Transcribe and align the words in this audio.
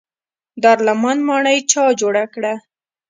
دارالامان 0.63 1.17
ماڼۍ 1.27 1.57
چا 1.71 1.83
جوړه 2.01 2.23
کړه؟ 2.33 2.53